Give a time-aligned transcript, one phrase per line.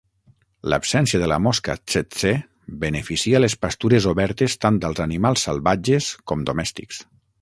[0.73, 2.31] L'absència de la mosca tse-tse
[2.85, 7.05] beneficia les pastures obertes tant als animals salvatges com domèstics.